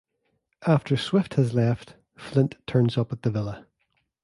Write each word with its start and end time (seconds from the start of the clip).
After 0.65 0.97
Swift 0.97 1.35
has 1.35 1.53
left, 1.53 1.95
Flint 2.17 2.55
turns 2.65 2.97
up 2.97 3.11
at 3.13 3.21
the 3.21 3.29
villa. 3.29 3.67